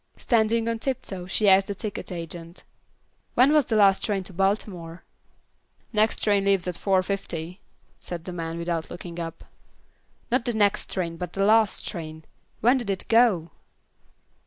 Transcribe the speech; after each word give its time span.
Standing 0.17 0.67
on 0.67 0.79
tiptoe 0.79 1.27
she 1.27 1.47
asked 1.47 1.67
the 1.67 1.75
ticket 1.75 2.11
agent. 2.11 2.63
"When 3.35 3.53
was 3.53 3.67
the 3.67 3.75
last 3.75 4.03
train 4.03 4.23
to 4.23 4.33
Baltimore?" 4.33 5.03
"Next 5.93 6.23
train 6.23 6.43
leaves 6.43 6.65
at 6.67 6.73
4:50," 6.73 7.59
said 7.99 8.25
the 8.25 8.33
man, 8.33 8.57
without 8.57 8.89
looking 8.89 9.19
up. 9.19 9.43
"Not 10.31 10.45
the 10.45 10.55
next 10.55 10.89
train, 10.91 11.17
but 11.17 11.33
the 11.33 11.45
last 11.45 11.87
train. 11.87 12.25
When 12.61 12.79
did 12.79 12.89
it 12.89 13.07
go?" 13.09 13.51